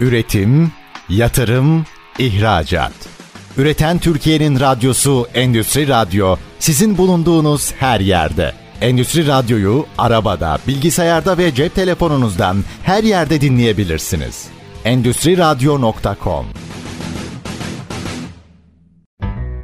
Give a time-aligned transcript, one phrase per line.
[0.00, 0.72] Üretim,
[1.08, 1.86] yatırım,
[2.18, 2.92] ihracat.
[3.56, 8.52] Üreten Türkiye'nin radyosu Endüstri Radyo sizin bulunduğunuz her yerde.
[8.80, 14.48] Endüstri Radyo'yu arabada, bilgisayarda ve cep telefonunuzdan her yerde dinleyebilirsiniz.
[14.84, 16.46] Endüstri Radyo.com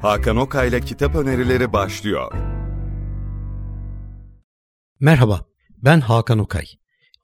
[0.02, 2.32] Hakan Okay'la kitap önerileri başlıyor.
[5.00, 5.44] Merhaba,
[5.78, 6.66] ben Hakan Okay.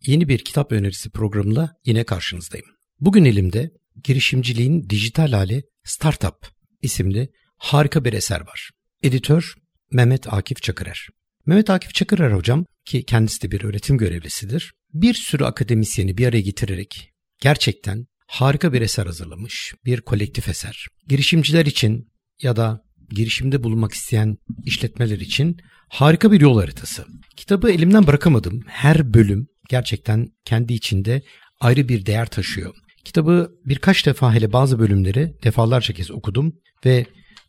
[0.06, 2.77] Yeni bir kitap önerisi programında yine karşınızdayım.
[3.00, 3.70] Bugün elimde
[4.04, 6.34] girişimciliğin dijital hali Startup
[6.82, 8.70] isimli harika bir eser var.
[9.02, 9.54] Editör
[9.92, 11.08] Mehmet Akif Çakırer.
[11.46, 14.72] Mehmet Akif Çakırer hocam ki kendisi de bir öğretim görevlisidir.
[14.94, 19.74] Bir sürü akademisyeni bir araya getirerek gerçekten harika bir eser hazırlamış.
[19.84, 20.86] Bir kolektif eser.
[21.08, 25.56] Girişimciler için ya da girişimde bulunmak isteyen işletmeler için
[25.88, 27.06] harika bir yol haritası.
[27.36, 28.62] Kitabı elimden bırakamadım.
[28.66, 31.22] Her bölüm gerçekten kendi içinde
[31.60, 32.74] ayrı bir değer taşıyor.
[33.08, 36.52] Kitabı birkaç defa hele bazı bölümleri defalarca kez okudum
[36.84, 37.06] ve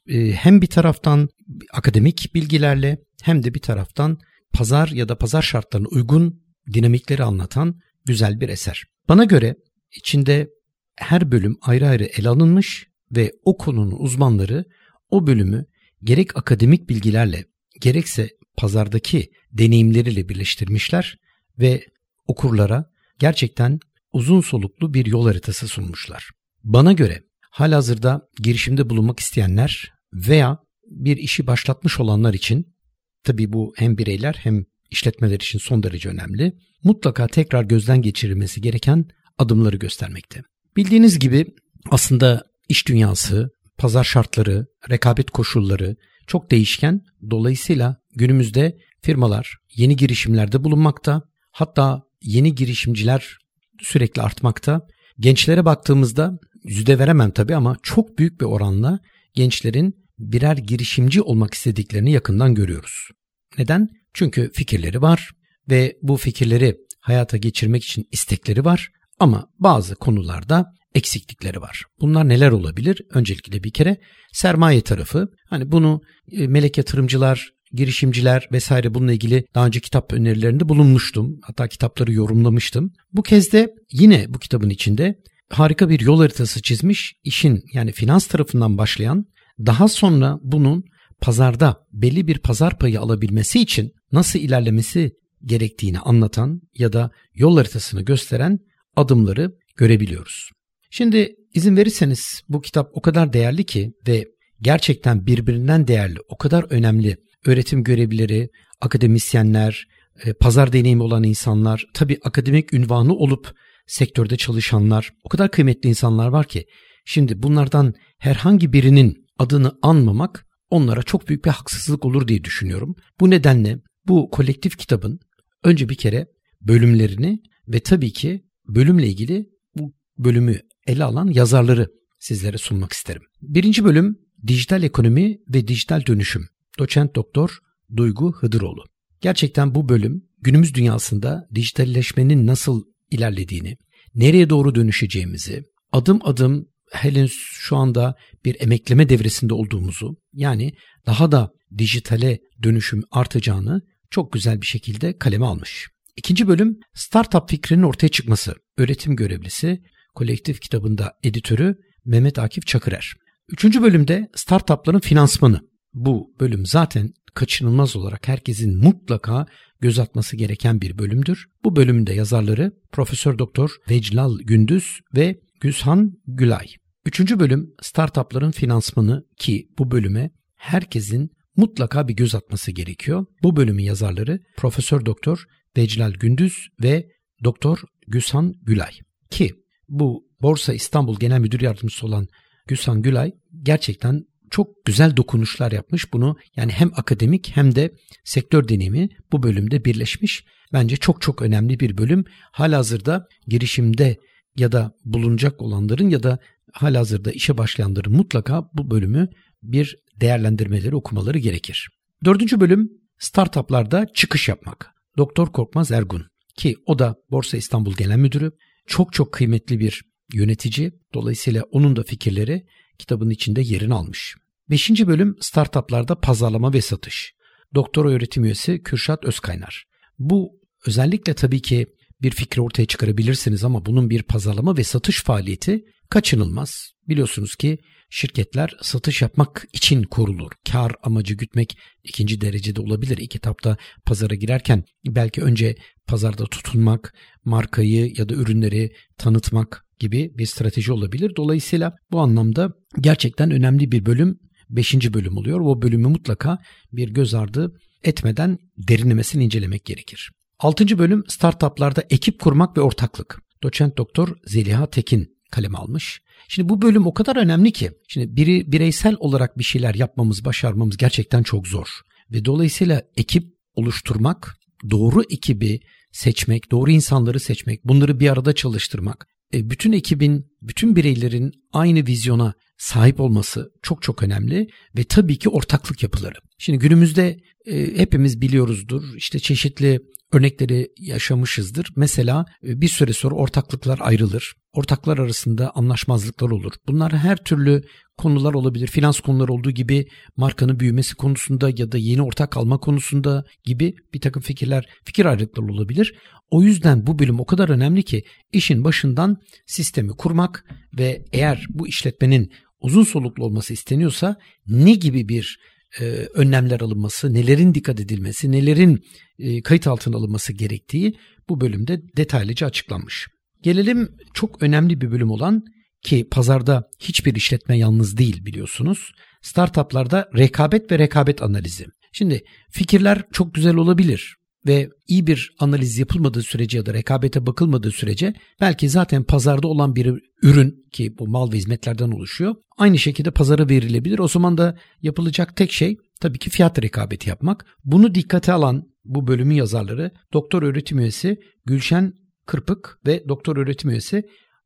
[0.08, 1.30] e, hem bir taraftan
[1.74, 4.18] akademik bilgilerle hem de bir taraftan
[4.54, 6.44] pazar ya da pazar şartlarına uygun
[6.74, 8.84] dinamikleri anlatan güzel bir eser.
[9.10, 9.56] Bana göre
[9.96, 10.50] içinde
[10.96, 14.66] her bölüm ayrı ayrı ele alınmış ve o konunun uzmanları
[15.10, 15.66] o bölümü
[16.04, 17.46] gerek akademik bilgilerle
[17.82, 21.18] gerekse pazardaki deneyimleriyle birleştirmişler
[21.60, 21.84] ve
[22.28, 22.86] okurlara
[23.20, 23.80] gerçekten
[24.14, 26.30] uzun soluklu bir yol haritası sunmuşlar.
[26.64, 32.76] Bana göre halihazırda girişimde bulunmak isteyenler veya bir işi başlatmış olanlar için
[33.24, 36.54] tabi bu hem bireyler hem işletmeler için son derece önemli.
[36.84, 39.06] Mutlaka tekrar gözden geçirilmesi gereken
[39.38, 40.42] adımları göstermekte.
[40.78, 41.46] Bildiğiniz gibi
[41.92, 45.96] aslında iş dünyası, pazar şartları, rekabet koşulları
[46.28, 47.02] çok değişken.
[47.30, 51.22] Dolayısıyla günümüzde firmalar yeni girişimlerde bulunmakta.
[51.52, 53.38] Hatta yeni girişimciler
[53.82, 54.82] sürekli artmakta.
[55.20, 59.00] Gençlere baktığımızda yüzde veremem tabii ama çok büyük bir oranla
[59.34, 63.10] gençlerin birer girişimci olmak istediklerini yakından görüyoruz.
[63.58, 63.88] Neden?
[64.14, 65.32] Çünkü fikirleri var
[65.70, 68.90] ve bu fikirleri hayata geçirmek için istekleri var
[69.20, 70.66] ama bazı konularda
[70.96, 71.84] eksiklikleri var.
[72.02, 73.02] Bunlar neler olabilir?
[73.14, 73.98] Öncelikle bir kere
[74.34, 75.28] sermaye tarafı.
[75.50, 76.02] Hani bunu
[76.32, 81.40] e, melek yatırımcılar, girişimciler vesaire bununla ilgili daha önce kitap önerilerinde bulunmuştum.
[81.42, 82.94] Hatta kitapları yorumlamıştım.
[83.14, 85.16] Bu kez de yine bu kitabın içinde
[85.50, 87.14] harika bir yol haritası çizmiş.
[87.24, 89.26] İşin yani finans tarafından başlayan
[89.60, 90.84] daha sonra bunun
[91.22, 95.12] pazarda belli bir pazar payı alabilmesi için nasıl ilerlemesi
[95.44, 98.60] gerektiğini anlatan ya da yol haritasını gösteren
[98.96, 100.50] adımları görebiliyoruz.
[100.90, 104.26] Şimdi izin verirseniz bu kitap o kadar değerli ki ve
[104.62, 108.50] gerçekten birbirinden değerli, o kadar önemli öğretim görevlileri,
[108.82, 109.88] akademisyenler,
[110.26, 113.56] e, pazar deneyimi olan insanlar, tabi akademik ünvanı olup
[113.88, 116.66] sektörde çalışanlar, o kadar kıymetli insanlar var ki
[117.06, 122.96] şimdi bunlardan herhangi birinin adını anmamak onlara çok büyük bir haksızlık olur diye düşünüyorum.
[123.20, 125.20] Bu nedenle bu kolektif kitabın
[125.64, 126.28] önce bir kere
[126.62, 131.88] bölümlerini ve tabii ki bölümle ilgili bu bölümü ele alan yazarları
[132.20, 133.22] sizlere sunmak isterim.
[133.42, 136.48] Birinci bölüm dijital ekonomi ve dijital dönüşüm.
[136.80, 137.58] Doçent Doktor
[137.96, 138.84] Duygu Hıdıroğlu.
[139.22, 143.78] Gerçekten bu bölüm günümüz dünyasında dijitalleşmenin nasıl ilerlediğini,
[144.16, 148.16] nereye doğru dönüşeceğimizi, adım adım henüz şu anda
[148.46, 150.74] bir emekleme devresinde olduğumuzu, yani
[151.06, 155.88] daha da dijitale dönüşüm artacağını çok güzel bir şekilde kaleme almış.
[156.16, 158.56] İkinci bölüm startup fikrinin ortaya çıkması.
[158.78, 159.82] Öğretim görevlisi,
[160.16, 161.76] kolektif kitabında editörü
[162.06, 163.14] Mehmet Akif Çakırer.
[163.50, 165.69] Üçüncü bölümde startupların finansmanı.
[165.94, 169.46] Bu bölüm zaten kaçınılmaz olarak herkesin mutlaka
[169.82, 171.46] göz atması gereken bir bölümdür.
[171.64, 176.68] Bu bölümün de yazarları Profesör Doktor Veclal Gündüz ve Güzhan Gülay.
[177.06, 183.26] Üçüncü bölüm startupların finansmanı ki bu bölüme herkesin mutlaka bir göz atması gerekiyor.
[183.44, 185.44] Bu bölümün yazarları Profesör Doktor
[185.78, 187.08] Veclal Gündüz ve
[187.44, 188.92] Doktor Güzhan Gülay.
[189.30, 189.56] Ki
[189.90, 192.28] bu Borsa İstanbul Genel Müdür Yardımcısı olan
[192.68, 193.32] Güzhan Gülay
[193.64, 196.14] gerçekten çok güzel dokunuşlar yapmış.
[196.14, 197.94] Bunu yani hem akademik hem de
[198.24, 200.44] sektör deneyimi bu bölümde birleşmiş.
[200.74, 202.26] Bence çok çok önemli bir bölüm.
[202.52, 204.18] Halihazırda girişimde
[204.58, 206.40] ya da bulunacak olanların ya da
[206.74, 209.30] halihazırda işe başlayanların mutlaka bu bölümü
[209.64, 211.90] bir değerlendirmeleri okumaları gerekir.
[212.26, 214.92] Dördüncü bölüm startuplarda çıkış yapmak.
[215.18, 216.26] Doktor Korkmaz Ergun
[216.56, 218.52] ki o da Borsa İstanbul Genel Müdürü.
[218.88, 220.02] Çok çok kıymetli bir
[220.34, 220.92] yönetici.
[221.14, 222.66] Dolayısıyla onun da fikirleri
[223.00, 224.36] kitabın içinde yerini almış.
[224.70, 227.34] Beşinci bölüm startuplarda pazarlama ve satış.
[227.76, 229.86] Doktor öğretim üyesi Kürşat Özkaynar.
[230.20, 230.52] Bu
[230.86, 231.88] özellikle tabii ki
[232.22, 236.92] bir fikri ortaya çıkarabilirsiniz ama bunun bir pazarlama ve satış faaliyeti kaçınılmaz.
[237.08, 237.78] Biliyorsunuz ki
[238.10, 240.52] şirketler satış yapmak için kurulur.
[240.72, 243.18] Kar amacı gütmek ikinci derecede olabilir.
[243.18, 245.76] İlk etapta pazara girerken belki önce
[246.08, 247.14] pazarda tutunmak,
[247.46, 251.36] markayı ya da ürünleri tanıtmak gibi bir strateji olabilir.
[251.36, 255.14] Dolayısıyla bu anlamda gerçekten önemli bir bölüm 5.
[255.14, 255.60] bölüm oluyor.
[255.60, 256.58] O bölümü mutlaka
[256.94, 260.32] bir göz ardı etmeden derinlemesine incelemek gerekir.
[260.60, 261.00] 6.
[261.00, 263.42] bölüm startuplarda ekip kurmak ve ortaklık.
[263.64, 266.22] Doçent doktor Zeliha Tekin kaleme almış.
[266.48, 267.92] Şimdi bu bölüm o kadar önemli ki.
[268.08, 271.88] Şimdi biri bireysel olarak bir şeyler yapmamız, başarmamız gerçekten çok zor.
[272.32, 274.58] Ve dolayısıyla ekip oluşturmak,
[274.90, 275.80] doğru ekibi
[276.12, 282.54] seçmek, doğru insanları seçmek, bunları bir arada çalıştırmak, e, bütün ekibin, bütün bireylerin aynı vizyona
[282.78, 284.68] sahip olması çok çok önemli
[284.98, 286.36] ve tabii ki ortaklık yapıları.
[286.58, 289.04] Şimdi günümüzde e, hepimiz biliyoruzdur.
[289.16, 290.00] İşte çeşitli
[290.32, 291.88] örnekleri yaşamışızdır.
[291.96, 294.54] Mesela e, bir süre sonra ortaklıklar ayrılır.
[294.74, 296.74] Ortaklar arasında anlaşmazlıklar olur.
[296.88, 297.84] Bunlar her türlü
[298.20, 298.88] konular olabilir.
[298.88, 300.08] Finans konuları olduğu gibi
[300.38, 305.74] markanın büyümesi konusunda ya da yeni ortak alma konusunda gibi bir takım fikirler, fikir ayrılıkları
[305.74, 306.16] olabilir.
[306.52, 310.66] O yüzden bu bölüm o kadar önemli ki işin başından sistemi kurmak
[310.98, 312.52] ve eğer bu işletmenin
[312.82, 314.36] uzun soluklu olması isteniyorsa
[314.68, 315.60] ne gibi bir
[316.00, 319.04] e, önlemler alınması, nelerin dikkat edilmesi, nelerin
[319.40, 321.14] e, kayıt altına alınması gerektiği
[321.50, 323.28] bu bölümde detaylıca açıklanmış.
[323.64, 325.64] Gelelim çok önemli bir bölüm olan
[326.04, 329.12] ki pazarda hiçbir işletme yalnız değil biliyorsunuz.
[329.42, 331.86] Startuplarda rekabet ve rekabet analizi.
[332.12, 334.36] Şimdi fikirler çok güzel olabilir
[334.68, 339.96] ve iyi bir analiz yapılmadığı sürece ya da rekabete bakılmadığı sürece belki zaten pazarda olan
[339.96, 344.20] bir ürün ki bu mal ve hizmetlerden oluşuyor aynı şekilde pazara verilebilir.
[344.20, 347.66] O zaman da yapılacak tek şey tabii ki fiyat rekabeti yapmak.
[347.84, 352.14] Bunu dikkate alan bu bölümün yazarları doktor öğretim üyesi Gülşen
[352.46, 354.24] Kırpık ve doktor öğretim üyesi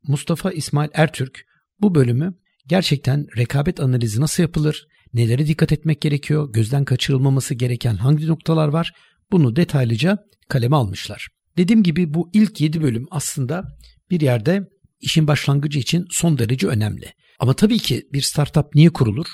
[0.08, 1.46] Mustafa İsmail Ertürk
[1.80, 2.34] bu bölümü
[2.66, 8.92] gerçekten rekabet analizi nasıl yapılır, nelere dikkat etmek gerekiyor, gözden kaçırılmaması gereken hangi noktalar var
[9.32, 10.18] bunu detaylıca
[10.48, 11.28] kaleme almışlar.
[11.56, 13.64] Dediğim gibi bu ilk 7 bölüm aslında
[14.10, 14.68] bir yerde
[15.00, 17.12] işin başlangıcı için son derece önemli.
[17.38, 19.26] Ama tabii ki bir startup niye kurulur?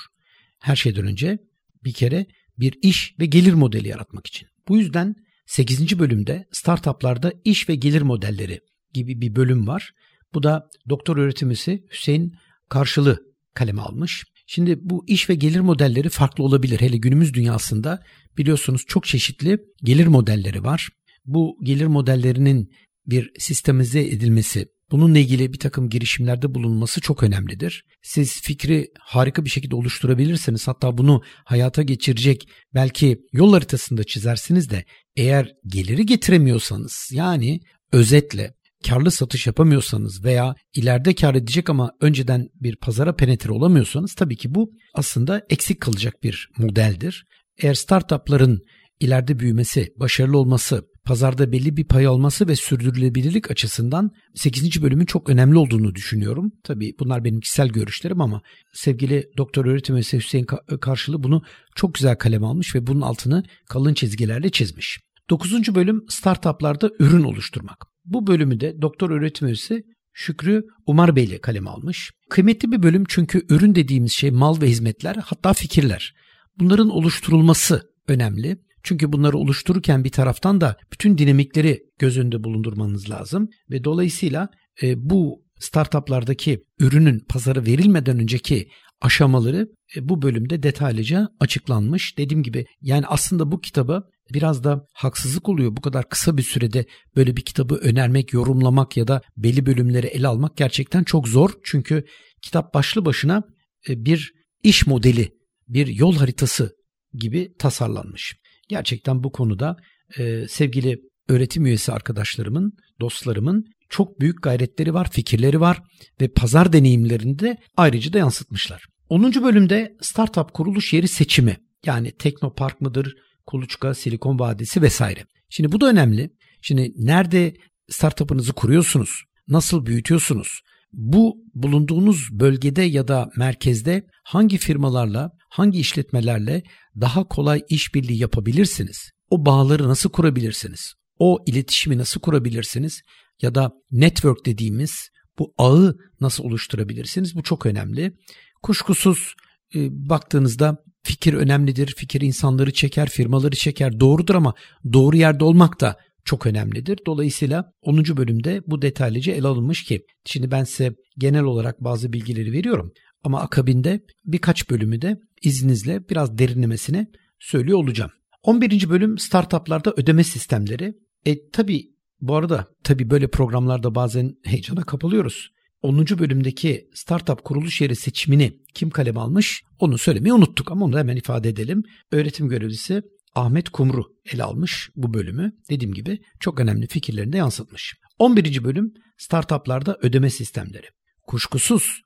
[0.59, 1.37] Her şeyden önce
[1.83, 2.25] bir kere
[2.57, 4.47] bir iş ve gelir modeli yaratmak için.
[4.67, 5.15] Bu yüzden
[5.45, 5.99] 8.
[5.99, 8.59] bölümde startuplarda iş ve gelir modelleri
[8.93, 9.91] gibi bir bölüm var.
[10.33, 12.35] Bu da doktor öğretim üyesi Hüseyin
[12.69, 13.19] Karşılı
[13.53, 14.23] kaleme almış.
[14.47, 16.81] Şimdi bu iş ve gelir modelleri farklı olabilir.
[16.81, 18.03] Hele günümüz dünyasında
[18.37, 20.89] biliyorsunuz çok çeşitli gelir modelleri var.
[21.25, 22.71] Bu gelir modellerinin
[23.05, 27.85] bir sistemize edilmesi, bununla ilgili bir takım girişimlerde bulunması çok önemlidir.
[28.01, 30.67] Siz fikri harika bir şekilde oluşturabilirsiniz.
[30.67, 34.85] Hatta bunu hayata geçirecek belki yol haritasında çizersiniz de
[35.15, 37.59] eğer geliri getiremiyorsanız yani
[37.91, 38.53] özetle
[38.87, 44.55] karlı satış yapamıyorsanız veya ileride kar edecek ama önceden bir pazara penetre olamıyorsanız tabii ki
[44.55, 47.25] bu aslında eksik kalacak bir modeldir.
[47.57, 48.61] Eğer startupların
[48.99, 54.81] ileride büyümesi, başarılı olması, pazarda belli bir pay alması ve sürdürülebilirlik açısından 8.
[54.81, 56.51] bölümün çok önemli olduğunu düşünüyorum.
[56.63, 58.41] Tabii bunlar benim kişisel görüşlerim ama
[58.73, 60.47] sevgili doktor öğretim üyesi Hüseyin
[60.81, 61.41] Karşılı bunu
[61.75, 64.99] çok güzel kaleme almış ve bunun altını kalın çizgilerle çizmiş.
[65.29, 65.75] 9.
[65.75, 67.90] bölüm startuplarda ürün oluşturmak.
[68.05, 69.83] Bu bölümü de doktor öğretim üyesi
[70.13, 72.11] Şükrü Umar Bey ile kaleme almış.
[72.29, 76.13] Kıymetli bir bölüm çünkü ürün dediğimiz şey mal ve hizmetler hatta fikirler.
[76.59, 78.57] Bunların oluşturulması önemli.
[78.83, 84.49] Çünkü bunları oluştururken bir taraftan da bütün dinamikleri göz önünde bulundurmanız lazım ve dolayısıyla
[84.83, 88.69] e, bu startuplardaki ürünün pazara verilmeden önceki
[89.01, 92.17] aşamaları e, bu bölümde detaylıca açıklanmış.
[92.17, 94.03] Dediğim gibi yani aslında bu kitabı
[94.33, 95.75] biraz da haksızlık oluyor.
[95.75, 96.85] Bu kadar kısa bir sürede
[97.15, 101.51] böyle bir kitabı önermek, yorumlamak ya da belli bölümleri ele almak gerçekten çok zor.
[101.63, 102.05] Çünkü
[102.41, 103.43] kitap başlı başına
[103.89, 104.33] e, bir
[104.63, 105.31] iş modeli,
[105.67, 106.75] bir yol haritası
[107.13, 108.35] gibi tasarlanmış.
[108.69, 109.77] Gerçekten bu konuda
[110.17, 115.81] e, sevgili öğretim üyesi arkadaşlarımın, dostlarımın çok büyük gayretleri var, fikirleri var
[116.21, 118.83] ve pazar deneyimlerini de ayrıca da yansıtmışlar.
[119.09, 119.33] 10.
[119.33, 123.15] bölümde startup kuruluş yeri seçimi yani Teknopark mıdır,
[123.51, 125.25] Kuluçka, Silikon Vadisi vesaire.
[125.49, 126.29] Şimdi bu da önemli.
[126.61, 127.53] Şimdi nerede
[127.89, 129.23] startup'ınızı kuruyorsunuz?
[129.47, 130.61] Nasıl büyütüyorsunuz?
[130.93, 136.63] Bu bulunduğunuz bölgede ya da merkezde hangi firmalarla, hangi işletmelerle
[137.01, 139.11] daha kolay işbirliği yapabilirsiniz?
[139.29, 140.93] O bağları nasıl kurabilirsiniz?
[141.19, 143.01] O iletişimi nasıl kurabilirsiniz?
[143.41, 147.35] Ya da network dediğimiz bu ağı nasıl oluşturabilirsiniz?
[147.35, 148.13] Bu çok önemli.
[148.61, 149.33] Kuşkusuz
[149.75, 149.79] e,
[150.09, 151.93] baktığınızda fikir önemlidir.
[151.97, 153.99] Fikir insanları çeker, firmaları çeker.
[153.99, 154.53] Doğrudur ama
[154.93, 156.99] doğru yerde olmak da çok önemlidir.
[157.05, 157.97] Dolayısıyla 10.
[157.97, 162.91] bölümde bu detaylıca ele alınmış ki şimdi ben size genel olarak bazı bilgileri veriyorum
[163.23, 167.07] ama akabinde birkaç bölümü de izninizle biraz derinlemesine
[167.39, 168.11] söylüyor olacağım.
[168.43, 168.89] 11.
[168.89, 170.93] bölüm startuplarda ödeme sistemleri.
[171.25, 171.91] E tabi
[172.21, 175.49] bu arada tabi böyle programlarda bazen heyecana kapılıyoruz.
[175.81, 176.05] 10.
[176.05, 181.15] bölümdeki startup kuruluş yeri seçimini kim kaleme almış onu söylemeyi unuttuk ama onu da hemen
[181.15, 181.83] ifade edelim.
[182.11, 183.01] Öğretim görevlisi
[183.35, 185.51] Ahmet Kumru ele almış bu bölümü.
[185.69, 187.93] Dediğim gibi çok önemli fikirlerini de yansıtmış.
[188.19, 188.63] 11.
[188.63, 190.87] bölüm startuplarda ödeme sistemleri.
[191.27, 192.01] Kuşkusuz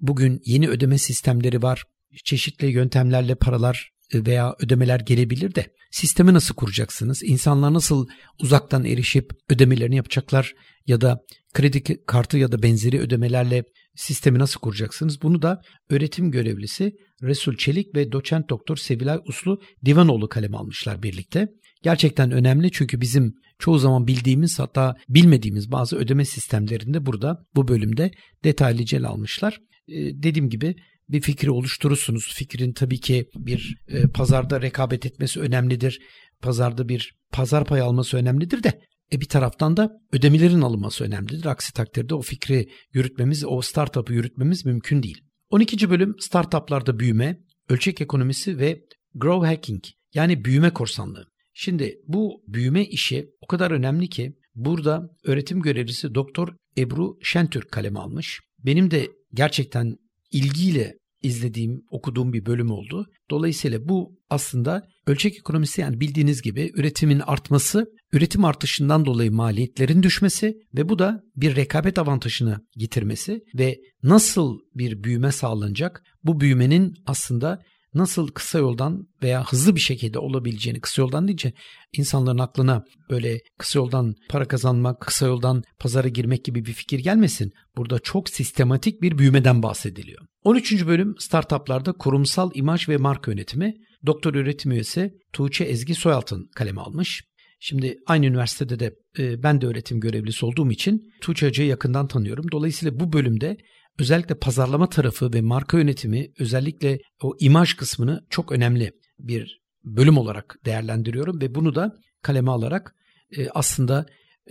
[0.00, 1.84] bugün yeni ödeme sistemleri var.
[2.24, 7.22] Çeşitli yöntemlerle paralar veya ödemeler gelebilir de sistemi nasıl kuracaksınız?
[7.22, 8.08] İnsanlar nasıl
[8.42, 10.54] uzaktan erişip ödemelerini yapacaklar
[10.86, 11.20] ya da
[11.58, 13.64] kredi kartı ya da benzeri ödemelerle
[13.96, 15.22] sistemi nasıl kuracaksınız?
[15.22, 21.48] Bunu da öğretim görevlisi Resul Çelik ve doçent doktor Sevilay Uslu Divanoğlu kaleme almışlar birlikte.
[21.82, 28.10] Gerçekten önemli çünkü bizim çoğu zaman bildiğimiz hatta bilmediğimiz bazı ödeme sistemlerinde burada bu bölümde
[28.44, 29.58] detaylıca ele almışlar.
[29.88, 30.74] Ee, dediğim gibi
[31.08, 32.34] bir fikri oluşturursunuz.
[32.34, 36.00] Fikrin tabii ki bir e, pazarda rekabet etmesi önemlidir.
[36.42, 38.80] Pazarda bir pazar payı alması önemlidir de
[39.12, 41.46] e bir taraftan da ödemelerin alınması önemlidir.
[41.46, 45.22] Aksi takdirde o fikri yürütmemiz, o startup'ı yürütmemiz mümkün değil.
[45.50, 45.90] 12.
[45.90, 47.38] bölüm startuplarda büyüme,
[47.68, 48.80] ölçek ekonomisi ve
[49.14, 49.84] grow hacking
[50.14, 51.26] yani büyüme korsanlığı.
[51.54, 56.48] Şimdi bu büyüme işi o kadar önemli ki burada öğretim görevlisi Doktor
[56.78, 58.40] Ebru Şentürk kaleme almış.
[58.58, 59.96] Benim de gerçekten
[60.32, 63.06] ilgiyle izlediğim, okuduğum bir bölüm oldu.
[63.30, 70.54] Dolayısıyla bu aslında ölçek ekonomisi yani bildiğiniz gibi üretimin artması, üretim artışından dolayı maliyetlerin düşmesi
[70.76, 76.02] ve bu da bir rekabet avantajını getirmesi ve nasıl bir büyüme sağlanacak?
[76.24, 77.62] Bu büyümenin aslında
[77.98, 81.52] nasıl kısa yoldan veya hızlı bir şekilde olabileceğini kısa yoldan deyince
[81.92, 87.52] insanların aklına böyle kısa yoldan para kazanmak, kısa yoldan pazara girmek gibi bir fikir gelmesin.
[87.76, 90.22] Burada çok sistematik bir büyümeden bahsediliyor.
[90.44, 90.86] 13.
[90.86, 93.74] bölüm startuplarda kurumsal imaj ve marka yönetimi.
[94.06, 97.22] Doktor öğretim üyesi Tuğçe Ezgi Soyaltın kaleme almış.
[97.60, 102.44] Şimdi aynı üniversitede de e, ben de öğretim görevlisi olduğum için Tuğçe Hoca'yı yakından tanıyorum.
[102.52, 103.56] Dolayısıyla bu bölümde
[103.98, 110.58] özellikle pazarlama tarafı ve marka yönetimi özellikle o imaj kısmını çok önemli bir bölüm olarak
[110.64, 112.94] değerlendiriyorum ve bunu da kaleme alarak
[113.36, 114.06] e, aslında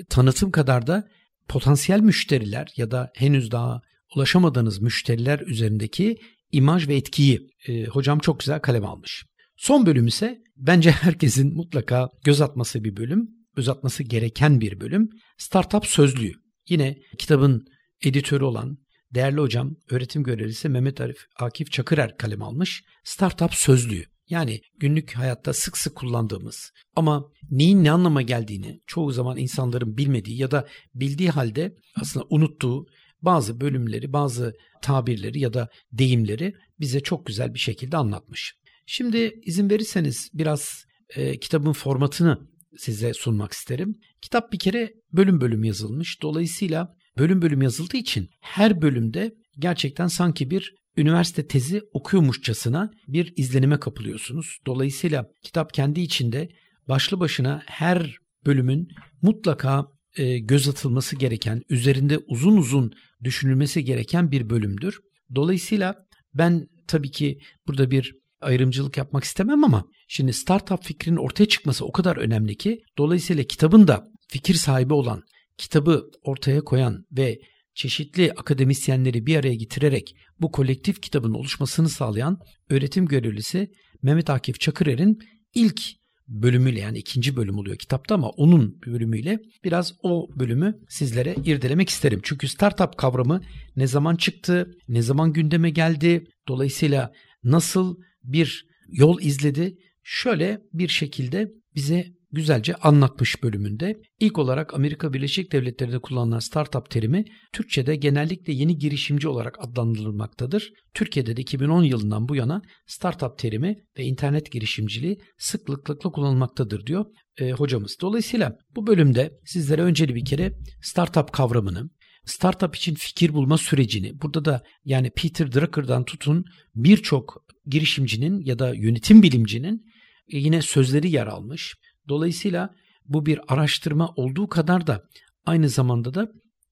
[0.10, 1.08] tanıtım kadar da
[1.48, 3.82] potansiyel müşteriler ya da henüz daha
[4.16, 6.18] ulaşamadığınız müşteriler üzerindeki
[6.52, 9.26] imaj ve etkiyi e, hocam çok güzel kaleme almış.
[9.58, 15.10] Son bölüm ise bence herkesin mutlaka göz atması bir bölüm, göz atması gereken bir bölüm.
[15.38, 16.34] Startup Sözlüğü.
[16.70, 17.66] Yine kitabın
[18.04, 18.78] editörü olan
[19.14, 22.84] değerli hocam öğretim görevlisi Mehmet Arif Akif Çakırer kalem almış.
[23.04, 29.38] Startup sözlüğü yani günlük hayatta sık sık kullandığımız ama neyin ne anlama geldiğini çoğu zaman
[29.38, 32.86] insanların bilmediği ya da bildiği halde aslında unuttuğu
[33.22, 38.54] bazı bölümleri, bazı tabirleri ya da deyimleri bize çok güzel bir şekilde anlatmış.
[38.86, 40.86] Şimdi izin verirseniz biraz
[41.16, 42.40] e, kitabın formatını
[42.78, 43.96] size sunmak isterim.
[44.22, 46.22] Kitap bir kere bölüm bölüm yazılmış.
[46.22, 53.80] Dolayısıyla bölüm bölüm yazıldığı için her bölümde gerçekten sanki bir üniversite tezi okuyormuşçasına bir izlenime
[53.80, 54.58] kapılıyorsunuz.
[54.66, 56.50] Dolayısıyla kitap kendi içinde
[56.88, 58.88] başlı başına her bölümün
[59.22, 59.86] mutlaka
[60.18, 62.94] e, göz atılması gereken, üzerinde uzun uzun
[63.24, 65.00] düşünülmesi gereken bir bölümdür.
[65.36, 65.96] Dolayısıyla
[66.34, 71.92] ben tabii ki burada bir ayrımcılık yapmak istemem ama şimdi startup fikrinin ortaya çıkması o
[71.92, 75.24] kadar önemli ki dolayısıyla kitabın da fikir sahibi olan
[75.58, 77.40] kitabı ortaya koyan ve
[77.74, 83.72] çeşitli akademisyenleri bir araya getirerek bu kolektif kitabın oluşmasını sağlayan öğretim görevlisi
[84.02, 85.20] Mehmet Akif Çakırer'in
[85.54, 85.82] ilk
[86.28, 92.20] bölümüyle yani ikinci bölüm oluyor kitapta ama onun bölümüyle biraz o bölümü sizlere irdelemek isterim.
[92.24, 93.42] Çünkü startup kavramı
[93.76, 97.12] ne zaman çıktı, ne zaman gündeme geldi, dolayısıyla
[97.44, 104.02] nasıl bir yol izledi, şöyle bir şekilde bize güzelce anlatmış bölümünde.
[104.20, 110.72] İlk olarak Amerika Birleşik Devletleri'nde kullanılan startup terimi Türkçe'de genellikle yeni girişimci olarak adlandırılmaktadır.
[110.94, 117.06] Türkiye'de de 2010 yılından bu yana startup terimi ve internet girişimciliği sıklıkla kullanılmaktadır diyor
[117.38, 117.98] e, hocamız.
[118.02, 121.90] Dolayısıyla bu bölümde sizlere önceli bir kere startup kavramını,
[122.26, 128.74] startup için fikir bulma sürecini, burada da yani Peter Drucker'dan tutun birçok girişimcinin ya da
[128.74, 129.86] yönetim bilimcinin
[130.34, 131.76] e, yine sözleri yer almış.
[132.10, 132.70] Dolayısıyla
[133.06, 135.04] bu bir araştırma olduğu kadar da
[135.46, 136.22] aynı zamanda da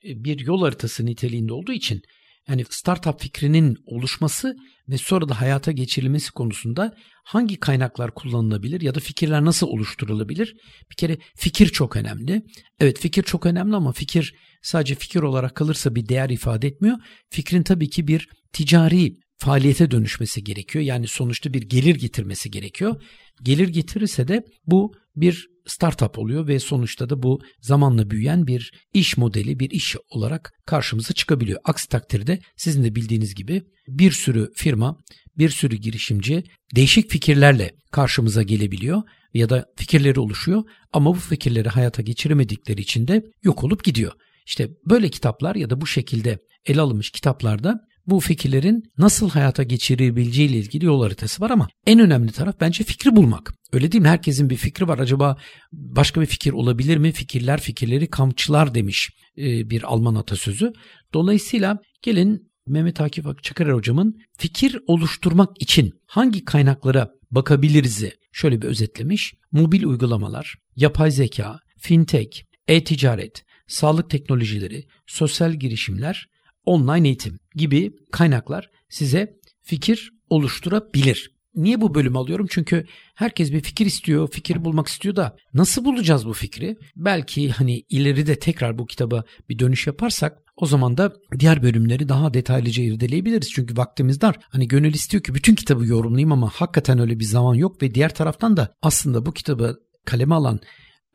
[0.03, 2.01] e, bir yol haritası niteliğinde olduğu için
[2.47, 4.55] Yani startup fikrinin oluşması
[4.89, 10.55] ve sonra da hayata geçirilmesi konusunda hangi kaynaklar kullanılabilir ya da fikirler nasıl oluşturulabilir?
[10.91, 12.41] Bir kere fikir çok önemli.
[12.79, 16.97] Evet fikir çok önemli ama fikir sadece fikir olarak kalırsa bir değer ifade etmiyor.
[17.29, 20.85] Fikrin tabii ki bir ticari faaliyete dönüşmesi gerekiyor.
[20.85, 23.01] Yani sonuçta bir gelir getirmesi gerekiyor.
[23.43, 29.17] Gelir getirirse de bu bir startup oluyor ve sonuçta da bu zamanla büyüyen bir iş
[29.17, 31.59] modeli, bir iş olarak karşımıza çıkabiliyor.
[31.63, 34.97] Aksi takdirde sizin de bildiğiniz gibi bir sürü firma,
[35.37, 36.43] bir sürü girişimci
[36.75, 39.01] değişik fikirlerle karşımıza gelebiliyor
[39.33, 40.63] ya da fikirleri oluşuyor
[40.93, 44.11] ama bu fikirleri hayata geçiremedikleri için de yok olup gidiyor.
[44.45, 50.49] İşte böyle kitaplar ya da bu şekilde ele alınmış kitaplarda bu fikirlerin nasıl hayata geçirebileceği
[50.49, 53.53] ile ilgili yol haritası var ama en önemli taraf bence fikri bulmak.
[53.73, 54.07] Öyle değil mi?
[54.07, 54.99] Herkesin bir fikri var.
[54.99, 55.37] Acaba
[55.71, 57.11] başka bir fikir olabilir mi?
[57.11, 60.73] Fikirler fikirleri kamçılar demiş e, bir Alman atasözü.
[61.13, 69.33] Dolayısıyla gelin Mehmet Akif Çakırer hocamın fikir oluşturmak için hangi kaynaklara bakabiliriz'i şöyle bir özetlemiş.
[69.51, 76.27] Mobil uygulamalar, yapay zeka, fintech, e-ticaret, sağlık teknolojileri, sosyal girişimler
[76.65, 81.35] online eğitim gibi kaynaklar size fikir oluşturabilir.
[81.55, 82.47] Niye bu bölüm alıyorum?
[82.49, 86.77] Çünkü herkes bir fikir istiyor, fikir bulmak istiyor da nasıl bulacağız bu fikri?
[86.95, 92.33] Belki hani ileride tekrar bu kitaba bir dönüş yaparsak o zaman da diğer bölümleri daha
[92.33, 93.51] detaylıca irdeleyebiliriz.
[93.51, 94.35] Çünkü vaktimiz dar.
[94.49, 98.15] Hani gönül istiyor ki bütün kitabı yorumlayayım ama hakikaten öyle bir zaman yok ve diğer
[98.15, 100.59] taraftan da aslında bu kitabı kaleme alan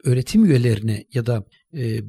[0.04, 2.00] öğretim üyelerine ya da e,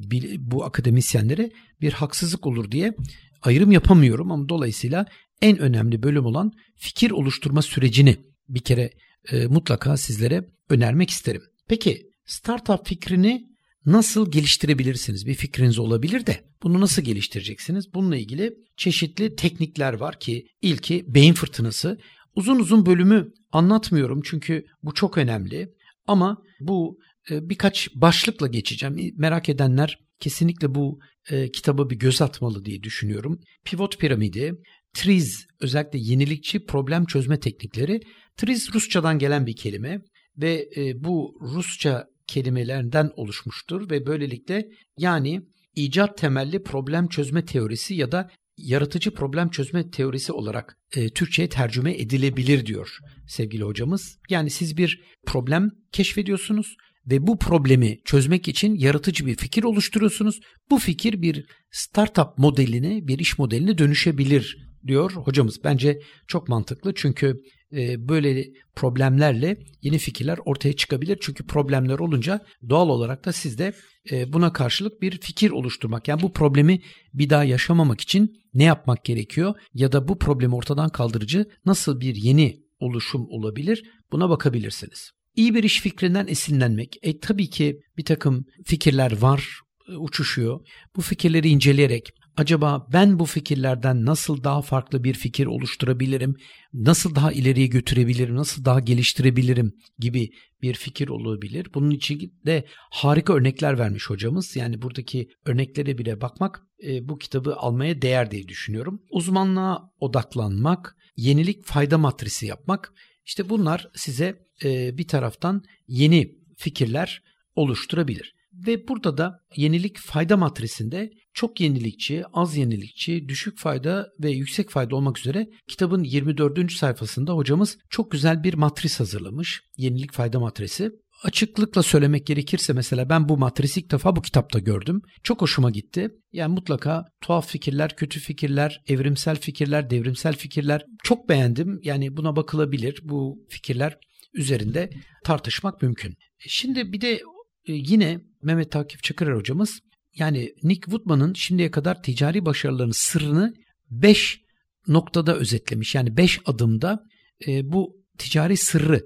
[0.50, 2.94] bu akademisyenlere bir haksızlık olur diye
[3.42, 5.06] ayrım yapamıyorum ama dolayısıyla
[5.42, 8.16] en önemli bölüm olan fikir oluşturma sürecini
[8.48, 8.90] bir kere
[9.32, 11.42] e, mutlaka sizlere önermek isterim.
[11.68, 13.46] Peki startup fikrini
[13.86, 15.26] nasıl geliştirebilirsiniz?
[15.26, 17.94] Bir fikriniz olabilir de bunu nasıl geliştireceksiniz?
[17.94, 21.98] Bununla ilgili çeşitli teknikler var ki ilki beyin fırtınası.
[22.36, 25.72] Uzun uzun bölümü anlatmıyorum çünkü bu çok önemli
[26.06, 26.98] ama bu
[27.30, 29.12] e, birkaç başlıkla geçeceğim.
[29.16, 30.98] Merak edenler kesinlikle bu
[31.30, 33.40] e, kitaba bir göz atmalı diye düşünüyorum.
[33.64, 34.52] Pivot piramidi,
[34.94, 38.00] TRIZ özellikle yenilikçi problem çözme teknikleri.
[38.36, 40.00] TRIZ Rusçadan gelen bir kelime
[40.36, 45.42] ve e, bu Rusça kelimelerden oluşmuştur ve böylelikle yani
[45.74, 51.94] icat temelli problem çözme teorisi ya da yaratıcı problem çözme teorisi olarak e, Türkçe'ye tercüme
[51.94, 54.18] edilebilir diyor sevgili hocamız.
[54.30, 60.40] Yani siz bir problem keşfediyorsunuz ve bu problemi çözmek için yaratıcı bir fikir oluşturuyorsunuz.
[60.70, 65.64] Bu fikir bir startup modeline, bir iş modeline dönüşebilir diyor hocamız.
[65.64, 67.36] Bence çok mantıklı çünkü
[67.72, 71.18] e, böyle problemlerle yeni fikirler ortaya çıkabilir.
[71.20, 73.72] Çünkü problemler olunca doğal olarak da sizde
[74.10, 76.08] e, buna karşılık bir fikir oluşturmak.
[76.08, 76.80] Yani bu problemi
[77.14, 82.14] bir daha yaşamamak için ne yapmak gerekiyor ya da bu problemi ortadan kaldırıcı nasıl bir
[82.14, 85.12] yeni oluşum olabilir buna bakabilirsiniz.
[85.36, 86.96] İyi bir iş fikrinden esinlenmek.
[87.02, 90.60] E tabii ki bir takım fikirler var, e, uçuşuyor.
[90.96, 96.36] Bu fikirleri inceleyerek acaba ben bu fikirlerden nasıl daha farklı bir fikir oluşturabilirim,
[96.72, 100.30] nasıl daha ileriye götürebilirim, nasıl daha geliştirebilirim gibi
[100.62, 101.66] bir fikir olabilir.
[101.74, 104.56] Bunun için de harika örnekler vermiş hocamız.
[104.56, 109.02] Yani buradaki örneklere bile bakmak e, bu kitabı almaya değer diye düşünüyorum.
[109.10, 112.92] Uzmanlığa odaklanmak, yenilik fayda matrisi yapmak
[113.26, 117.22] işte bunlar size e, bir taraftan yeni fikirler
[117.54, 118.34] oluşturabilir.
[118.52, 124.96] Ve burada da yenilik fayda matrisinde çok yenilikçi, az yenilikçi, düşük fayda ve yüksek fayda
[124.96, 126.72] olmak üzere kitabın 24.
[126.72, 129.62] sayfasında hocamız çok güzel bir matris hazırlamış.
[129.76, 130.90] Yenilik fayda matrisi.
[131.22, 135.02] Açıklıkla söylemek gerekirse mesela ben bu matrisi ilk defa bu kitapta gördüm.
[135.22, 136.10] Çok hoşuma gitti.
[136.32, 141.80] Yani mutlaka tuhaf fikirler, kötü fikirler, evrimsel fikirler, devrimsel fikirler çok beğendim.
[141.82, 143.00] Yani buna bakılabilir.
[143.02, 143.98] Bu fikirler
[144.34, 144.90] üzerinde
[145.24, 146.14] tartışmak mümkün.
[146.38, 147.20] Şimdi bir de e,
[147.66, 149.80] yine Mehmet Takip Çakırer hocamız
[150.14, 153.54] yani Nick Woodman'ın şimdiye kadar ticari başarılarının sırrını
[153.90, 154.40] 5
[154.88, 155.94] noktada özetlemiş.
[155.94, 157.04] Yani 5 adımda
[157.46, 159.00] e, bu ticari sırrı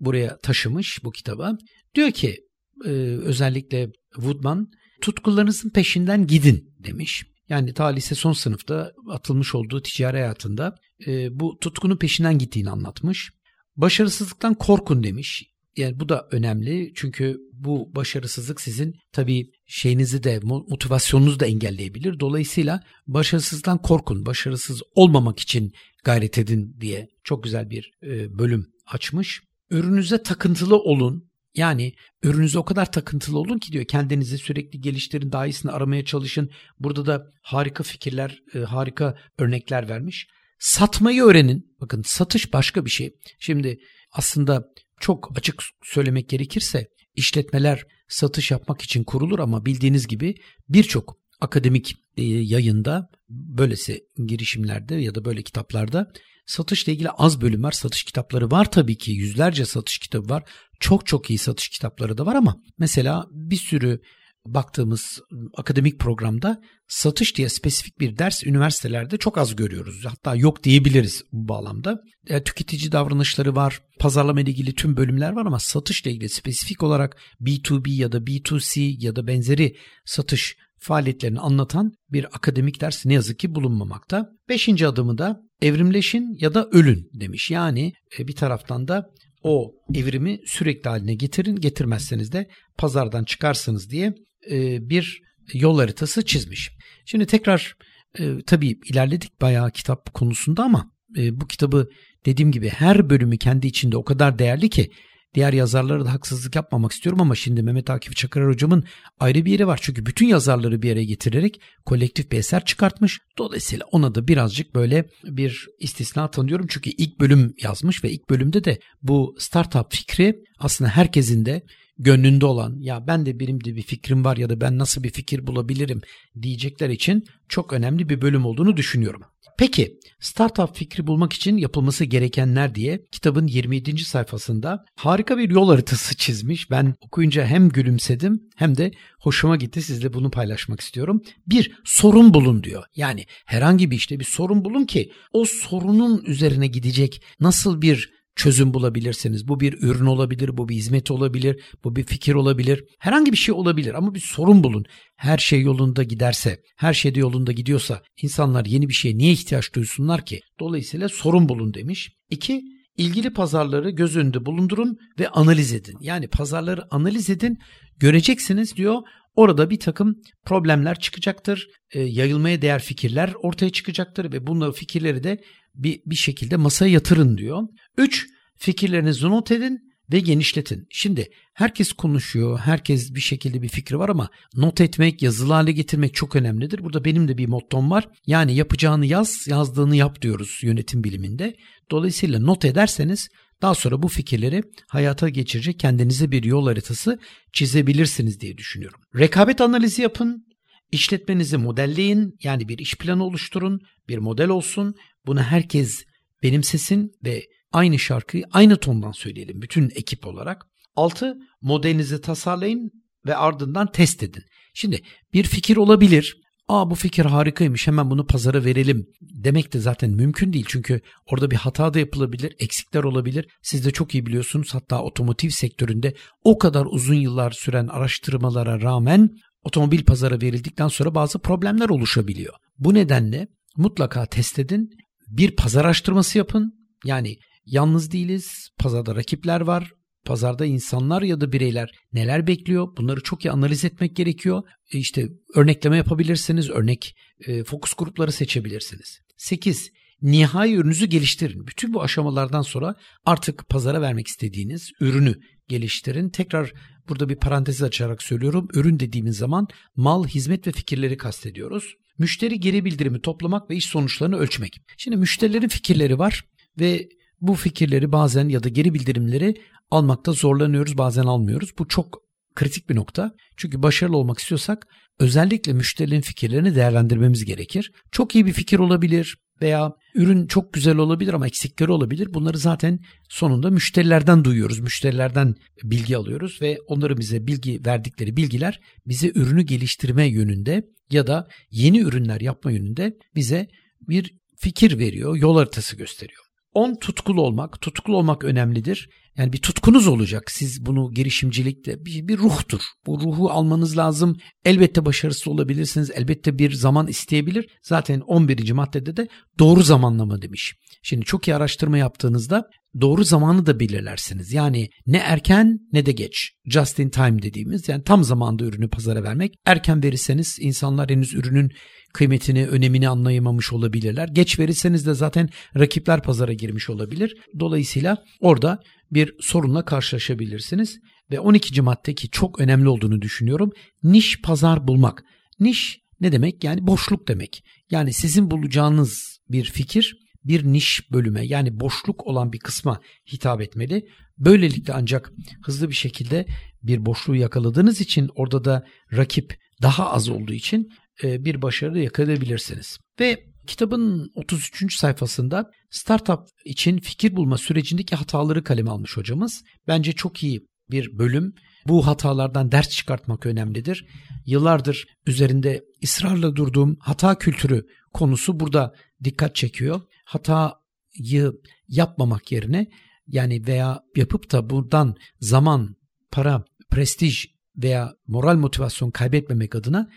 [0.00, 1.58] buraya taşımış bu kitaba.
[1.94, 2.36] Diyor ki
[2.84, 2.90] e,
[3.22, 4.68] özellikle Woodman
[5.00, 7.24] tutkularınızın peşinden gidin demiş.
[7.48, 10.74] Yani ta lise son sınıfta atılmış olduğu ticari hayatında
[11.06, 13.30] e, bu tutkunun peşinden gittiğini anlatmış.
[13.76, 15.44] Başarısızlıktan korkun demiş.
[15.76, 22.20] Yani bu da önemli çünkü bu başarısızlık sizin tabii şeyinizi de motivasyonunuzu da engelleyebilir.
[22.20, 25.72] Dolayısıyla başarısızlıktan korkun, başarısız olmamak için
[26.04, 29.42] gayret edin diye çok güzel bir e, bölüm açmış.
[29.70, 31.30] Ürünüze takıntılı olun.
[31.54, 36.50] Yani ürününüze o kadar takıntılı olun ki diyor kendinizi sürekli geliştirin, daha iyisini aramaya çalışın.
[36.78, 40.26] Burada da harika fikirler, e, harika örnekler vermiş.
[40.58, 41.76] Satmayı öğrenin.
[41.80, 43.14] Bakın satış başka bir şey.
[43.38, 43.78] Şimdi
[44.12, 44.64] aslında
[45.00, 50.34] çok açık söylemek gerekirse işletmeler satış yapmak için kurulur ama bildiğiniz gibi
[50.68, 56.12] birçok akademik e, yayında böylesi girişimlerde ya da böyle kitaplarda
[56.50, 57.72] satışla ilgili az bölüm var.
[57.72, 60.42] Satış kitapları var tabii ki yüzlerce satış kitabı var.
[60.80, 64.00] Çok çok iyi satış kitapları da var ama mesela bir sürü
[64.46, 65.20] baktığımız
[65.56, 70.04] akademik programda satış diye spesifik bir ders üniversitelerde çok az görüyoruz.
[70.04, 72.00] Hatta yok diyebiliriz bu bağlamda.
[72.26, 77.16] E, tüketici davranışları var, pazarlama ile ilgili tüm bölümler var ama satışla ilgili spesifik olarak
[77.40, 83.38] B2B ya da B2C ya da benzeri satış faaliyetlerini anlatan bir akademik ders ne yazık
[83.38, 84.30] ki bulunmamakta.
[84.48, 87.50] Beşinci adımı da evrimleşin ya da ölün demiş.
[87.50, 89.10] Yani e, bir taraftan da
[89.42, 94.14] o evrimi sürekli haline getirin, getirmezseniz de pazardan çıkarsınız diye
[94.50, 95.20] e, bir
[95.54, 96.70] yol haritası çizmiş.
[97.06, 97.74] Şimdi tekrar
[98.18, 100.90] e, tabii ilerledik bayağı kitap konusunda ama
[101.32, 101.88] bu kitabı
[102.26, 104.90] dediğim gibi her bölümü kendi içinde o kadar değerli ki
[105.34, 108.84] Diğer yazarlara da haksızlık yapmamak istiyorum ama şimdi Mehmet Akif Çakırar hocamın
[109.20, 109.78] ayrı bir yeri var.
[109.82, 113.18] Çünkü bütün yazarları bir araya getirerek kolektif bir eser çıkartmış.
[113.38, 116.66] Dolayısıyla ona da birazcık böyle bir istisna tanıyorum.
[116.68, 121.62] Çünkü ilk bölüm yazmış ve ilk bölümde de bu startup fikri aslında herkesin de
[122.00, 125.10] gönlünde olan ya ben de benim de bir fikrim var ya da ben nasıl bir
[125.10, 126.00] fikir bulabilirim
[126.42, 129.22] diyecekler için çok önemli bir bölüm olduğunu düşünüyorum.
[129.58, 134.04] Peki startup fikri bulmak için yapılması gerekenler diye kitabın 27.
[134.04, 136.70] sayfasında harika bir yol haritası çizmiş.
[136.70, 139.82] Ben okuyunca hem gülümsedim hem de hoşuma gitti.
[139.82, 141.22] Sizle bunu paylaşmak istiyorum.
[141.46, 142.84] Bir, sorun bulun diyor.
[142.96, 148.74] Yani herhangi bir işte bir sorun bulun ki o sorunun üzerine gidecek nasıl bir çözüm
[148.74, 149.48] bulabilirsiniz.
[149.48, 152.84] Bu bir ürün olabilir, bu bir hizmet olabilir, bu bir fikir olabilir.
[152.98, 154.84] Herhangi bir şey olabilir ama bir sorun bulun.
[155.16, 159.74] Her şey yolunda giderse, her şey de yolunda gidiyorsa insanlar yeni bir şeye niye ihtiyaç
[159.74, 160.40] duysunlar ki?
[160.60, 162.10] Dolayısıyla sorun bulun demiş.
[162.30, 162.62] İki,
[162.96, 165.96] ilgili pazarları göz önünde bulundurun ve analiz edin.
[166.00, 167.58] Yani pazarları analiz edin,
[167.96, 169.02] göreceksiniz diyor.
[169.34, 175.40] Orada bir takım problemler çıkacaktır, e, yayılmaya değer fikirler ortaya çıkacaktır ve bunları fikirleri de
[175.74, 177.62] bir, bir şekilde masaya yatırın diyor.
[177.98, 180.86] Üç, fikirlerinizi not edin ve genişletin.
[180.90, 186.14] Şimdi herkes konuşuyor, herkes bir şekilde bir fikri var ama not etmek, yazılı hale getirmek
[186.14, 186.84] çok önemlidir.
[186.84, 188.08] Burada benim de bir mottom var.
[188.26, 191.56] Yani yapacağını yaz, yazdığını yap diyoruz yönetim biliminde.
[191.90, 193.28] Dolayısıyla not ederseniz
[193.62, 197.18] daha sonra bu fikirleri hayata geçirecek kendinize bir yol haritası
[197.52, 199.00] çizebilirsiniz diye düşünüyorum.
[199.18, 200.46] Rekabet analizi yapın,
[200.92, 204.94] işletmenizi modelleyin yani bir iş planı oluşturun, bir model olsun.
[205.26, 206.04] Bunu herkes
[206.42, 210.66] benimsesin ve aynı şarkıyı aynı tondan söyleyelim bütün ekip olarak.
[210.96, 211.36] 6.
[211.60, 212.90] Modelinizi tasarlayın
[213.26, 214.42] ve ardından test edin.
[214.74, 215.02] Şimdi
[215.32, 216.36] bir fikir olabilir.
[216.68, 220.64] Aa bu fikir harikaymış hemen bunu pazara verelim demek de zaten mümkün değil.
[220.68, 223.46] Çünkü orada bir hata da yapılabilir, eksikler olabilir.
[223.62, 229.30] Siz de çok iyi biliyorsunuz hatta otomotiv sektöründe o kadar uzun yıllar süren araştırmalara rağmen
[229.64, 232.54] otomobil pazara verildikten sonra bazı problemler oluşabiliyor.
[232.78, 234.90] Bu nedenle mutlaka test edin,
[235.30, 236.74] bir pazar araştırması yapın.
[237.04, 239.92] Yani yalnız değiliz, pazarda rakipler var,
[240.24, 244.62] pazarda insanlar ya da bireyler neler bekliyor bunları çok iyi analiz etmek gerekiyor.
[244.92, 247.16] E işte örnekleme yapabilirsiniz, örnek
[247.46, 249.20] e, fokus grupları seçebilirsiniz.
[249.36, 249.90] 8.
[250.22, 251.66] Nihai ürününüzü geliştirin.
[251.66, 255.34] Bütün bu aşamalardan sonra artık pazara vermek istediğiniz ürünü
[255.68, 256.30] geliştirin.
[256.30, 256.72] Tekrar
[257.08, 258.68] burada bir parantez açarak söylüyorum.
[258.74, 261.94] Ürün dediğimiz zaman mal, hizmet ve fikirleri kastediyoruz.
[262.20, 264.80] Müşteri geri bildirimi toplamak ve iş sonuçlarını ölçmek.
[264.96, 266.44] Şimdi müşterilerin fikirleri var
[266.80, 267.08] ve
[267.40, 269.54] bu fikirleri bazen ya da geri bildirimleri
[269.90, 271.70] almakta zorlanıyoruz, bazen almıyoruz.
[271.78, 272.22] Bu çok
[272.54, 273.32] kritik bir nokta.
[273.56, 274.86] Çünkü başarılı olmak istiyorsak
[275.18, 277.92] özellikle müşterilerin fikirlerini değerlendirmemiz gerekir.
[278.12, 282.34] Çok iyi bir fikir olabilir veya ürün çok güzel olabilir ama eksikleri olabilir.
[282.34, 284.78] Bunları zaten sonunda müşterilerden duyuyoruz.
[284.78, 291.48] Müşterilerden bilgi alıyoruz ve onları bize bilgi verdikleri bilgiler bize ürünü geliştirme yönünde ya da
[291.70, 293.68] yeni ürünler yapma yönünde bize
[294.08, 296.49] bir fikir veriyor, yol haritası gösteriyor.
[296.74, 299.08] 10 tutkulu olmak, tutkulu olmak önemlidir.
[299.36, 300.50] Yani bir tutkunuz olacak.
[300.50, 302.80] Siz bunu girişimcilikte bir, bir ruhtur.
[303.06, 304.36] Bu ruhu almanız lazım.
[304.64, 306.10] Elbette başarısız olabilirsiniz.
[306.14, 307.66] Elbette bir zaman isteyebilir.
[307.82, 308.72] Zaten 11.
[308.72, 309.28] maddede de
[309.58, 310.74] doğru zamanlama demiş.
[311.02, 312.64] Şimdi çok iyi araştırma yaptığınızda
[313.00, 314.52] doğru zamanı da belirlersiniz.
[314.52, 316.50] Yani ne erken ne de geç.
[316.66, 319.54] Just in time dediğimiz yani tam zamanda ürünü pazara vermek.
[319.64, 321.72] Erken verirseniz insanlar henüz ürünün
[322.12, 324.28] kıymetini, önemini anlayamamış olabilirler.
[324.28, 327.36] Geç verirseniz de zaten rakipler pazara girmiş olabilir.
[327.60, 330.98] Dolayısıyla orada bir sorunla karşılaşabilirsiniz.
[331.30, 331.82] ve 12.
[331.82, 333.72] madde ki çok önemli olduğunu düşünüyorum.
[334.02, 335.24] Niş pazar bulmak.
[335.60, 336.64] Niş ne demek?
[336.64, 337.64] Yani boşluk demek.
[337.90, 343.00] Yani sizin bulacağınız bir fikir bir niş bölüme yani boşluk olan bir kısma
[343.32, 344.06] hitap etmeli.
[344.38, 345.32] Böylelikle ancak
[345.64, 346.46] hızlı bir şekilde
[346.82, 350.88] bir boşluğu yakaladığınız için orada da rakip daha az olduğu için
[351.22, 352.98] bir başarı yakalayabilirsiniz.
[353.20, 354.96] Ve kitabın 33.
[354.96, 359.64] sayfasında startup için fikir bulma sürecindeki hataları kaleme almış hocamız.
[359.86, 361.54] Bence çok iyi bir bölüm.
[361.86, 364.06] Bu hatalardan ders çıkartmak önemlidir.
[364.46, 370.00] Yıllardır üzerinde ısrarla durduğum hata kültürü konusu burada dikkat çekiyor.
[370.24, 371.52] Hatayı
[371.88, 372.86] yapmamak yerine
[373.26, 375.96] yani veya yapıp da buradan zaman,
[376.30, 380.10] para, prestij veya moral motivasyon kaybetmemek adına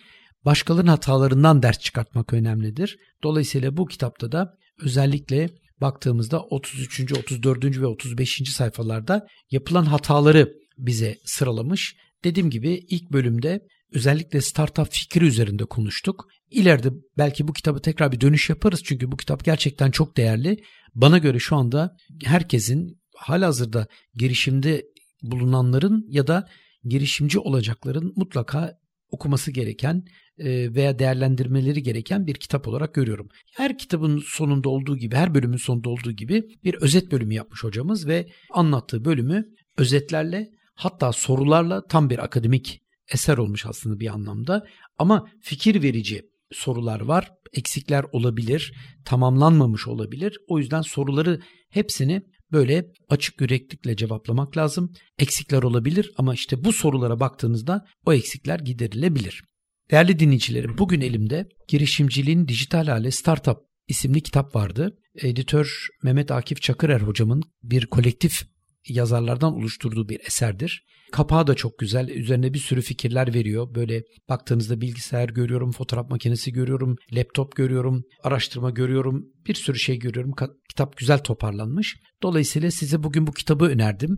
[0.46, 2.98] başkalarının hatalarından ders çıkartmak önemlidir.
[3.24, 5.50] Dolayısıyla bu kitapta da özellikle
[5.82, 7.12] baktığımızda 33.
[7.12, 7.80] 34.
[7.82, 8.42] ve 35.
[8.54, 11.96] sayfalarda yapılan hataları bize sıralamış.
[12.24, 16.28] Dediğim gibi ilk bölümde özellikle startup fikri üzerinde konuştuk.
[16.50, 20.64] İleride belki bu kitabı tekrar bir dönüş yaparız çünkü bu kitap gerçekten çok değerli.
[20.96, 24.86] Bana göre şu anda herkesin halihazırda girişimde
[25.22, 26.50] bulunanların ya da
[26.84, 28.78] girişimci olacakların mutlaka
[29.14, 30.06] okuması gereken
[30.38, 33.30] e, veya değerlendirmeleri gereken bir kitap olarak görüyorum.
[33.56, 38.08] Her kitabın sonunda olduğu gibi, her bölümün sonunda olduğu gibi bir özet bölümü yapmış hocamız
[38.08, 39.46] ve anlattığı bölümü
[39.78, 42.82] özetlerle hatta sorularla tam bir akademik
[43.14, 44.64] eser olmuş aslında bir anlamda.
[44.98, 46.22] Ama fikir verici
[46.52, 48.74] sorular var, eksikler olabilir,
[49.06, 50.38] tamamlanmamış olabilir.
[50.48, 52.22] O yüzden soruları hepsini
[52.54, 54.94] böyle açık yüreklikle cevaplamak lazım.
[55.20, 59.44] Eksikler olabilir ama işte bu sorulara baktığınızda o eksikler giderilebilir.
[59.92, 64.98] Değerli dinleyicilerim bugün elimde Girişimciliğin Dijital Hale Startup isimli kitap vardı.
[65.16, 68.42] Editör Mehmet Akif Çakırer hocamın bir kolektif
[68.88, 70.86] yazarlardan oluşturduğu bir eserdir.
[71.12, 72.10] Kapağı da çok güzel.
[72.10, 73.76] Üzerine bir sürü fikirler veriyor.
[73.76, 79.26] Böyle baktığınızda bilgisayar görüyorum, fotoğraf makinesi görüyorum, laptop görüyorum, araştırma görüyorum.
[79.48, 80.34] Bir sürü şey görüyorum.
[80.70, 81.96] Kitap güzel toparlanmış.
[82.24, 84.18] Dolayısıyla size bugün bu kitabı önerdim.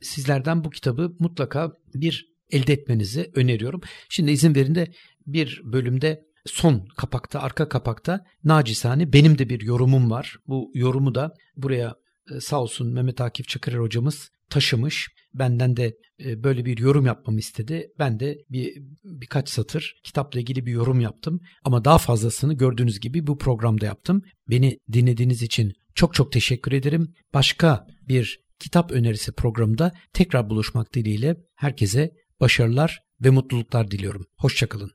[0.00, 3.80] Sizlerden bu kitabı mutlaka bir elde etmenizi öneriyorum.
[4.08, 4.92] Şimdi izin verin de
[5.26, 10.36] bir bölümde son kapakta, arka kapakta nacizane benim de bir yorumum var.
[10.46, 11.94] Bu yorumu da buraya
[12.40, 15.08] sağ olsun Mehmet Akif Çakırer hocamız taşımış.
[15.34, 17.88] Benden de e, böyle bir yorum yapmamı istedi.
[17.98, 21.40] Ben de bir birkaç satır kitapla ilgili bir yorum yaptım.
[21.64, 24.22] Ama daha fazlasını gördüğünüz gibi bu programda yaptım.
[24.50, 27.14] Beni dinlediğiniz için çok çok teşekkür ederim.
[27.34, 34.26] Başka bir kitap önerisi programında tekrar buluşmak dileğiyle herkese başarılar ve mutluluklar diliyorum.
[34.38, 34.90] Hoşçakalın.